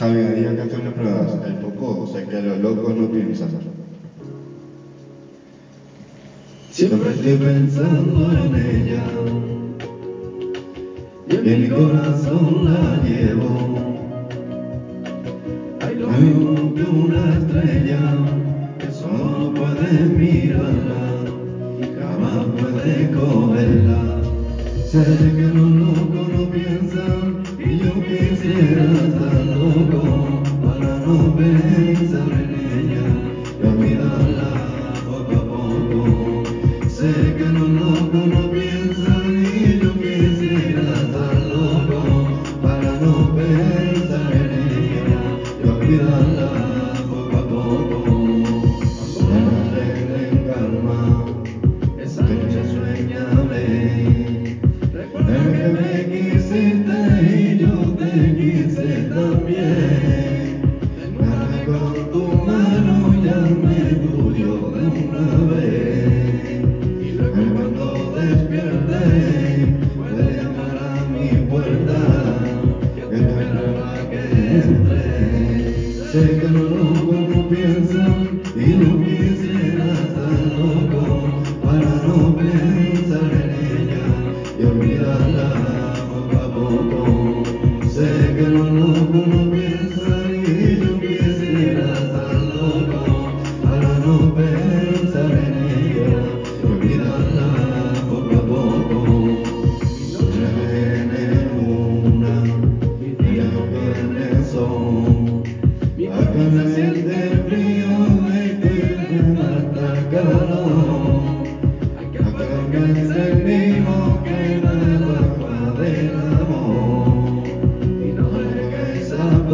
Javi, 0.00 0.18
ahí 0.18 0.46
acá 0.46 0.62
están 0.64 0.92
pruebas. 0.94 1.36
El 1.44 1.56
poco, 1.56 2.04
o 2.04 2.06
sea 2.06 2.24
que 2.26 2.40
los 2.40 2.58
locos 2.60 2.96
no 2.96 3.06
piensan. 3.10 3.50
Siempre 6.70 7.10
estoy 7.10 7.36
pensando 7.36 8.32
en 8.32 8.54
ella. 8.54 9.04
Y 11.28 11.36
en, 11.36 11.60
mi 11.60 11.68
corazón 11.68 12.64
la 12.64 13.02
llevo. 13.02 13.50
Hay 15.80 15.94
lo 15.96 16.08
mismo 16.08 16.74
que 16.74 16.82
una 16.82 17.34
estrella, 17.34 18.00
que 18.78 18.90
solo 18.90 19.52
puede 19.52 20.04
mirarla 20.16 21.24
y 21.78 22.00
jamás 22.00 22.46
puede 22.58 23.10
cogerla. 23.10 24.20
You. 30.02 30.49
Sé 76.12 76.40
que 76.40 76.48
no 76.50 76.64
loco 76.64 77.12
no 77.12 77.48
pienso 77.48 78.00
y 78.56 78.74
no 78.74 79.04
quisiera 79.04 79.92
estar 79.92 80.32
loco 80.58 81.40
para 81.62 81.92
no 82.04 82.34
pensar 82.34 83.30
en 83.32 83.50
ella 83.78 84.06
y 84.58 84.64
olvidarla 84.64 85.94
poco 86.10 86.36
a 86.36 86.52
poco. 86.52 87.88
Sé 87.88 88.34
que 88.36 88.42
no 88.42 88.64
loco 88.70 89.18
no 89.24 89.52
pienso. 89.52 90.09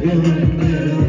Good 0.00 0.99